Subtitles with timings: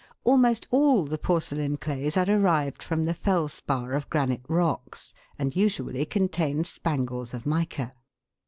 [0.23, 6.03] Almost all the porcelain clays are derived from the felspar of granite rocks, and usually
[6.05, 7.93] contain spangles of mica.